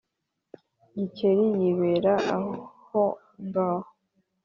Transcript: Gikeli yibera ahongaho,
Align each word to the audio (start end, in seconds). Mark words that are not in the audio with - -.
Gikeli 0.97 1.45
yibera 1.59 2.13
ahongaho, 2.35 3.81